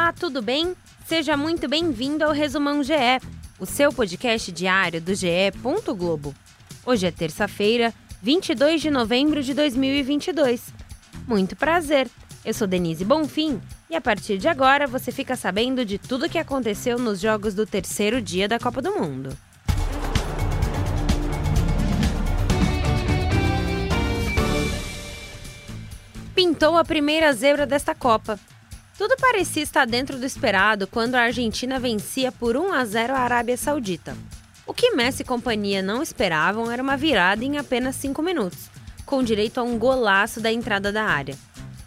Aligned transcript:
Olá, 0.00 0.12
tudo 0.12 0.40
bem? 0.40 0.76
Seja 1.06 1.36
muito 1.36 1.68
bem-vindo 1.68 2.24
ao 2.24 2.30
Resumão 2.30 2.84
GE, 2.84 2.92
o 3.58 3.66
seu 3.66 3.92
podcast 3.92 4.52
diário 4.52 5.00
do 5.00 5.12
GE. 5.12 5.50
Globo. 5.96 6.32
Hoje 6.86 7.08
é 7.08 7.10
terça-feira, 7.10 7.92
22 8.22 8.80
de 8.80 8.92
novembro 8.92 9.42
de 9.42 9.52
2022. 9.52 10.72
Muito 11.26 11.56
prazer, 11.56 12.08
eu 12.44 12.54
sou 12.54 12.68
Denise 12.68 13.04
Bonfim 13.04 13.60
e 13.90 13.96
a 13.96 14.00
partir 14.00 14.38
de 14.38 14.46
agora 14.46 14.86
você 14.86 15.10
fica 15.10 15.34
sabendo 15.34 15.84
de 15.84 15.98
tudo 15.98 16.26
o 16.26 16.30
que 16.30 16.38
aconteceu 16.38 16.96
nos 16.96 17.18
jogos 17.18 17.52
do 17.52 17.66
terceiro 17.66 18.22
dia 18.22 18.46
da 18.46 18.56
Copa 18.56 18.80
do 18.80 18.92
Mundo. 18.92 19.36
Pintou 26.36 26.78
a 26.78 26.84
primeira 26.84 27.32
zebra 27.32 27.66
desta 27.66 27.96
Copa. 27.96 28.38
Tudo 28.98 29.16
parecia 29.16 29.62
estar 29.62 29.86
dentro 29.86 30.18
do 30.18 30.26
esperado 30.26 30.88
quando 30.88 31.14
a 31.14 31.20
Argentina 31.20 31.78
vencia 31.78 32.32
por 32.32 32.56
1 32.56 32.72
a 32.72 32.84
0 32.84 33.14
a 33.14 33.20
Arábia 33.20 33.56
Saudita. 33.56 34.18
O 34.66 34.74
que 34.74 34.90
Messi 34.90 35.22
e 35.22 35.24
companhia 35.24 35.80
não 35.80 36.02
esperavam 36.02 36.68
era 36.68 36.82
uma 36.82 36.96
virada 36.96 37.44
em 37.44 37.58
apenas 37.58 37.94
5 37.94 38.20
minutos, 38.20 38.68
com 39.06 39.22
direito 39.22 39.58
a 39.58 39.62
um 39.62 39.78
golaço 39.78 40.40
da 40.40 40.50
entrada 40.50 40.90
da 40.90 41.04
área. 41.04 41.38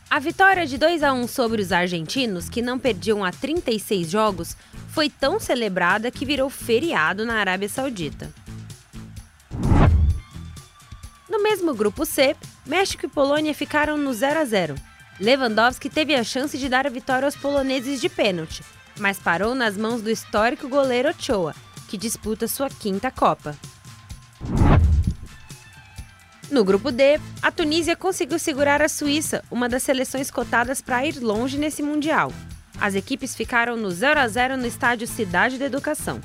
A 0.09 0.19
vitória 0.19 0.65
de 0.65 0.77
2 0.77 1.03
a 1.03 1.11
1 1.11 1.27
sobre 1.27 1.61
os 1.61 1.73
argentinos, 1.73 2.47
que 2.47 2.61
não 2.61 2.79
perdiam 2.79 3.25
há 3.25 3.31
36 3.31 4.09
jogos, 4.09 4.55
foi 4.87 5.09
tão 5.09 5.37
celebrada 5.37 6.09
que 6.11 6.25
virou 6.25 6.49
feriado 6.49 7.25
na 7.25 7.35
Arábia 7.35 7.67
Saudita. 7.67 8.31
No 11.29 11.43
mesmo 11.43 11.73
grupo 11.73 12.05
C, 12.05 12.37
México 12.65 13.05
e 13.05 13.09
Polônia 13.09 13.53
ficaram 13.53 13.97
no 13.97 14.13
0 14.13 14.39
a 14.39 14.45
0. 14.45 14.90
Lewandowski 15.19 15.89
teve 15.89 16.15
a 16.15 16.23
chance 16.23 16.57
de 16.57 16.67
dar 16.67 16.87
a 16.87 16.89
vitória 16.89 17.25
aos 17.25 17.35
poloneses 17.35 18.01
de 18.01 18.09
pênalti, 18.09 18.63
mas 18.99 19.19
parou 19.19 19.53
nas 19.53 19.77
mãos 19.77 20.01
do 20.01 20.09
histórico 20.09 20.67
goleiro 20.67 21.09
Ochoa, 21.09 21.55
que 21.87 21.97
disputa 21.97 22.47
sua 22.47 22.69
quinta 22.69 23.11
Copa. 23.11 23.55
No 26.49 26.65
grupo 26.65 26.91
D, 26.91 27.19
a 27.41 27.49
Tunísia 27.49 27.95
conseguiu 27.95 28.37
segurar 28.37 28.81
a 28.81 28.89
Suíça, 28.89 29.43
uma 29.49 29.69
das 29.69 29.83
seleções 29.83 30.29
cotadas 30.29 30.81
para 30.81 31.05
ir 31.05 31.19
longe 31.21 31.57
nesse 31.57 31.81
Mundial. 31.81 32.33
As 32.79 32.95
equipes 32.95 33.35
ficaram 33.35 33.77
no 33.77 33.89
0 33.89 34.19
a 34.19 34.27
0 34.27 34.57
no 34.57 34.65
estádio 34.65 35.07
Cidade 35.07 35.57
da 35.57 35.65
Educação. 35.65 36.19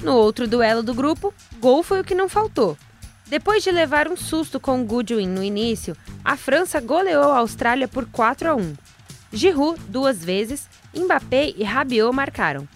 No 0.00 0.14
outro 0.14 0.46
duelo 0.46 0.82
do 0.82 0.94
grupo, 0.94 1.34
gol 1.58 1.82
foi 1.82 2.00
o 2.00 2.04
que 2.04 2.14
não 2.14 2.28
faltou. 2.28 2.78
Depois 3.28 3.62
de 3.62 3.70
levar 3.70 4.08
um 4.08 4.16
susto 4.16 4.58
com 4.58 4.84
Goodwin 4.84 5.28
no 5.28 5.42
início, 5.42 5.94
a 6.24 6.34
França 6.36 6.80
goleou 6.80 7.30
a 7.30 7.38
Austrália 7.38 7.86
por 7.86 8.06
4 8.06 8.48
a 8.50 8.54
1. 8.54 8.74
Giroud 9.30 9.78
duas 9.88 10.24
vezes, 10.24 10.66
Mbappé 10.96 11.52
e 11.54 11.62
Rabiot 11.62 12.14
marcaram. 12.14 12.66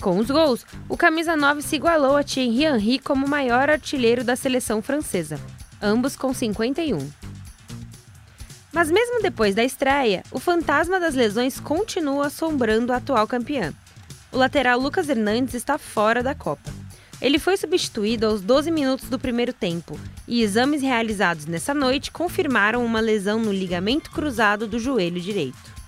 Com 0.00 0.16
os 0.18 0.30
gols, 0.30 0.64
o 0.88 0.96
camisa 0.96 1.36
9 1.36 1.62
se 1.62 1.74
igualou 1.74 2.16
a 2.16 2.22
Thierry 2.22 2.64
Henry 2.64 2.98
como 3.00 3.26
maior 3.26 3.68
artilheiro 3.68 4.22
da 4.22 4.36
seleção 4.36 4.80
francesa, 4.80 5.40
ambos 5.82 6.14
com 6.14 6.32
51. 6.32 7.10
Mas 8.72 8.92
mesmo 8.92 9.20
depois 9.20 9.56
da 9.56 9.64
estreia, 9.64 10.22
o 10.30 10.38
fantasma 10.38 11.00
das 11.00 11.16
lesões 11.16 11.58
continua 11.58 12.28
assombrando 12.28 12.92
a 12.92 12.98
atual 12.98 13.26
campeã. 13.26 13.74
O 14.30 14.38
lateral 14.38 14.78
Lucas 14.78 15.08
Hernandes 15.08 15.54
está 15.54 15.76
fora 15.76 16.22
da 16.22 16.36
Copa. 16.36 16.77
Ele 17.20 17.38
foi 17.38 17.56
substituído 17.56 18.26
aos 18.26 18.40
12 18.40 18.70
minutos 18.70 19.08
do 19.08 19.18
primeiro 19.18 19.52
tempo 19.52 19.98
e 20.26 20.40
exames 20.40 20.82
realizados 20.82 21.46
nessa 21.46 21.74
noite 21.74 22.12
confirmaram 22.12 22.84
uma 22.84 23.00
lesão 23.00 23.40
no 23.40 23.52
ligamento 23.52 24.10
cruzado 24.10 24.68
do 24.68 24.78
joelho 24.78 25.20
direito. 25.20 25.78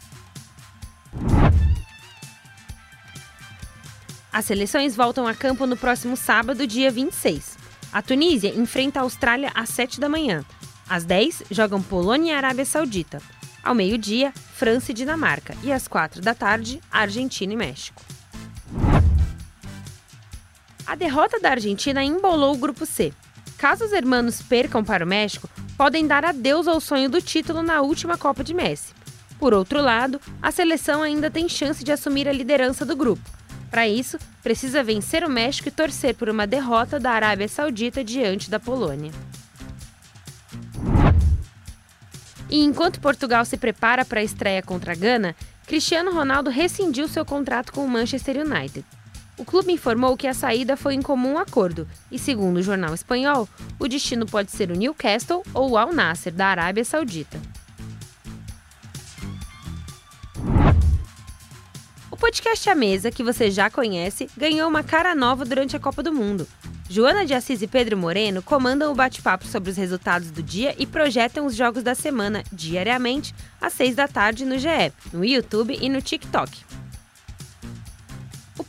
As 4.32 4.44
seleções 4.44 4.96
voltam 4.96 5.26
a 5.26 5.34
campo 5.34 5.66
no 5.66 5.76
próximo 5.76 6.16
sábado, 6.16 6.66
dia 6.66 6.90
26. 6.90 7.58
A 7.92 8.02
Tunísia 8.02 8.54
enfrenta 8.54 9.00
a 9.00 9.02
Austrália 9.02 9.50
às 9.54 9.68
7 9.70 10.00
da 10.00 10.08
manhã. 10.08 10.44
Às 10.88 11.04
10, 11.04 11.44
jogam 11.50 11.82
Polônia 11.82 12.32
e 12.32 12.34
Arábia 12.34 12.64
Saudita. 12.64 13.22
Ao 13.62 13.74
meio-dia, 13.74 14.32
França 14.54 14.90
e 14.90 14.94
Dinamarca. 14.94 15.54
E 15.62 15.72
às 15.72 15.86
4 15.86 16.20
da 16.20 16.34
tarde, 16.34 16.80
Argentina 16.90 17.52
e 17.52 17.56
México. 17.56 18.02
A 20.90 20.96
derrota 20.96 21.38
da 21.38 21.50
Argentina 21.50 22.02
embolou 22.02 22.52
o 22.52 22.58
grupo 22.58 22.84
C. 22.84 23.12
Caso 23.56 23.84
os 23.84 23.92
hermanos 23.92 24.42
percam 24.42 24.82
para 24.82 25.04
o 25.04 25.08
México, 25.08 25.48
podem 25.76 26.04
dar 26.04 26.24
adeus 26.24 26.66
ao 26.66 26.80
sonho 26.80 27.08
do 27.08 27.22
título 27.22 27.62
na 27.62 27.80
última 27.80 28.18
Copa 28.18 28.42
de 28.42 28.52
Messi. 28.52 28.92
Por 29.38 29.54
outro 29.54 29.80
lado, 29.80 30.20
a 30.42 30.50
seleção 30.50 31.00
ainda 31.00 31.30
tem 31.30 31.48
chance 31.48 31.84
de 31.84 31.92
assumir 31.92 32.28
a 32.28 32.32
liderança 32.32 32.84
do 32.84 32.96
grupo 32.96 33.22
para 33.70 33.86
isso, 33.86 34.18
precisa 34.42 34.82
vencer 34.82 35.22
o 35.22 35.30
México 35.30 35.68
e 35.68 35.70
torcer 35.70 36.16
por 36.16 36.28
uma 36.28 36.44
derrota 36.44 36.98
da 36.98 37.12
Arábia 37.12 37.46
Saudita 37.46 38.02
diante 38.02 38.50
da 38.50 38.58
Polônia. 38.58 39.12
E 42.50 42.64
enquanto 42.64 43.00
Portugal 43.00 43.44
se 43.44 43.56
prepara 43.56 44.04
para 44.04 44.18
a 44.18 44.24
estreia 44.24 44.60
contra 44.60 44.90
a 44.90 44.96
Gana, 44.96 45.36
Cristiano 45.68 46.12
Ronaldo 46.12 46.50
rescindiu 46.50 47.06
seu 47.06 47.24
contrato 47.24 47.72
com 47.72 47.84
o 47.84 47.88
Manchester 47.88 48.44
United. 48.44 48.84
O 49.40 49.44
clube 49.44 49.72
informou 49.72 50.16
que 50.16 50.26
a 50.26 50.34
saída 50.34 50.76
foi 50.76 50.92
em 50.92 51.00
comum 51.00 51.38
acordo 51.38 51.88
e, 52.12 52.18
segundo 52.18 52.58
o 52.58 52.62
jornal 52.62 52.92
espanhol, 52.92 53.48
o 53.78 53.88
destino 53.88 54.26
pode 54.26 54.50
ser 54.50 54.70
o 54.70 54.76
Newcastle 54.76 55.42
ou 55.54 55.70
o 55.70 55.78
Al 55.78 55.94
Nasser 55.94 56.32
da 56.32 56.46
Arábia 56.46 56.84
Saudita. 56.84 57.40
podcast 62.20 62.68
A 62.68 62.74
Mesa, 62.74 63.10
que 63.10 63.24
você 63.24 63.50
já 63.50 63.70
conhece, 63.70 64.28
ganhou 64.36 64.68
uma 64.68 64.82
cara 64.82 65.14
nova 65.14 65.42
durante 65.42 65.74
a 65.74 65.80
Copa 65.80 66.02
do 66.02 66.12
Mundo. 66.12 66.46
Joana 66.88 67.24
de 67.24 67.32
Assis 67.32 67.62
e 67.62 67.66
Pedro 67.66 67.96
Moreno 67.96 68.42
comandam 68.42 68.92
o 68.92 68.94
bate-papo 68.94 69.46
sobre 69.46 69.70
os 69.70 69.76
resultados 69.76 70.30
do 70.30 70.42
dia 70.42 70.74
e 70.78 70.86
projetam 70.86 71.46
os 71.46 71.56
jogos 71.56 71.82
da 71.82 71.94
semana 71.94 72.44
diariamente 72.52 73.34
às 73.58 73.72
6 73.72 73.94
da 73.94 74.06
tarde 74.06 74.44
no 74.44 74.58
GE, 74.58 74.92
no 75.14 75.24
YouTube 75.24 75.78
e 75.80 75.88
no 75.88 76.02
TikTok. 76.02 76.79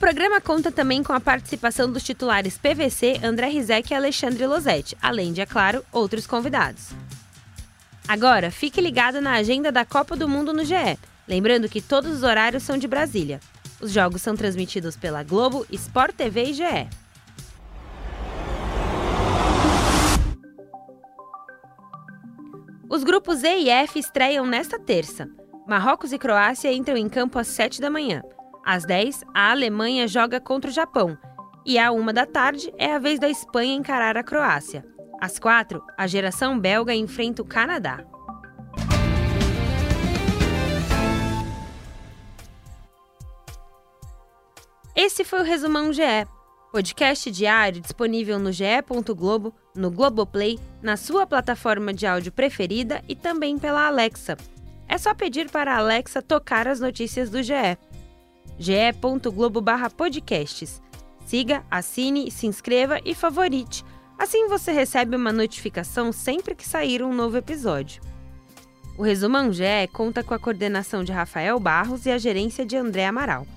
O 0.01 0.09
programa 0.11 0.41
conta 0.41 0.71
também 0.71 1.03
com 1.03 1.13
a 1.13 1.19
participação 1.19 1.89
dos 1.89 2.01
titulares 2.01 2.57
PVC, 2.57 3.19
André 3.23 3.49
Rizek 3.49 3.93
e 3.93 3.95
Alexandre 3.95 4.47
Losetti, 4.47 4.97
além 4.99 5.31
de, 5.31 5.41
é 5.41 5.45
claro, 5.45 5.85
outros 5.91 6.25
convidados. 6.25 6.89
Agora, 8.07 8.49
fique 8.49 8.81
ligado 8.81 9.21
na 9.21 9.33
agenda 9.33 9.71
da 9.71 9.85
Copa 9.85 10.15
do 10.15 10.27
Mundo 10.27 10.53
no 10.53 10.65
GE 10.65 10.97
Lembrando 11.27 11.69
que 11.69 11.79
todos 11.79 12.11
os 12.11 12.23
horários 12.23 12.63
são 12.63 12.79
de 12.79 12.87
Brasília. 12.87 13.39
Os 13.79 13.91
jogos 13.91 14.23
são 14.23 14.35
transmitidos 14.35 14.97
pela 14.97 15.21
Globo, 15.21 15.67
Sport 15.71 16.15
TV 16.15 16.45
e 16.45 16.53
GE. 16.53 16.89
Os 22.89 23.03
grupos 23.03 23.43
E 23.43 23.65
e 23.65 23.69
F 23.69 23.99
estreiam 23.99 24.47
nesta 24.47 24.79
terça. 24.79 25.29
Marrocos 25.67 26.11
e 26.11 26.17
Croácia 26.17 26.73
entram 26.73 26.97
em 26.97 27.07
campo 27.07 27.37
às 27.37 27.45
7 27.49 27.79
da 27.79 27.91
manhã. 27.91 28.23
Às 28.63 28.85
10, 28.85 29.23
a 29.33 29.51
Alemanha 29.51 30.07
joga 30.07 30.39
contra 30.39 30.69
o 30.69 30.73
Japão. 30.73 31.17
E 31.65 31.79
à 31.79 31.91
1 31.91 32.05
da 32.13 32.25
tarde 32.25 32.71
é 32.77 32.93
a 32.93 32.99
vez 32.99 33.19
da 33.19 33.29
Espanha 33.29 33.73
encarar 33.73 34.15
a 34.17 34.23
Croácia. 34.23 34.85
Às 35.19 35.39
4, 35.39 35.83
a 35.97 36.07
geração 36.07 36.59
belga 36.59 36.93
enfrenta 36.93 37.41
o 37.41 37.45
Canadá. 37.45 38.05
Esse 44.95 45.23
foi 45.23 45.39
o 45.39 45.43
Resumão 45.43 45.91
GE, 45.91 46.27
podcast 46.71 47.31
diário 47.31 47.81
disponível 47.81 48.37
no 48.37 48.51
ge.globo, 48.51 49.53
no 49.75 49.89
Globoplay, 49.89 50.59
na 50.81 50.97
sua 50.97 51.25
plataforma 51.25 51.91
de 51.93 52.05
áudio 52.05 52.31
preferida 52.31 53.03
e 53.09 53.15
também 53.15 53.57
pela 53.57 53.87
Alexa. 53.87 54.37
É 54.87 54.97
só 54.97 55.13
pedir 55.15 55.49
para 55.49 55.73
a 55.73 55.77
Alexa 55.77 56.21
tocar 56.21 56.67
as 56.67 56.79
notícias 56.79 57.29
do 57.29 57.41
GE. 57.41 57.77
ge.globo/podcasts. 58.61 60.81
Siga, 61.25 61.63
assine, 61.69 62.29
se 62.29 62.47
inscreva 62.47 62.99
e 63.03 63.15
favorite. 63.15 63.83
Assim 64.17 64.47
você 64.47 64.71
recebe 64.71 65.15
uma 65.15 65.31
notificação 65.31 66.11
sempre 66.11 66.53
que 66.53 66.67
sair 66.67 67.01
um 67.01 67.13
novo 67.13 67.37
episódio. 67.37 68.01
O 68.97 69.03
Resumão 69.03 69.51
GE 69.51 69.87
conta 69.91 70.23
com 70.23 70.33
a 70.33 70.39
coordenação 70.39 71.03
de 71.03 71.11
Rafael 71.11 71.59
Barros 71.59 72.05
e 72.05 72.11
a 72.11 72.17
gerência 72.17 72.65
de 72.65 72.77
André 72.77 73.05
Amaral. 73.05 73.47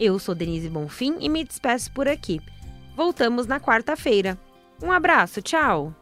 Eu 0.00 0.18
sou 0.18 0.34
Denise 0.34 0.70
Bonfim 0.70 1.16
e 1.20 1.28
me 1.28 1.44
despeço 1.44 1.92
por 1.92 2.08
aqui. 2.08 2.40
Voltamos 2.96 3.46
na 3.46 3.60
quarta-feira. 3.60 4.38
Um 4.82 4.92
abraço, 4.92 5.42
tchau! 5.42 5.92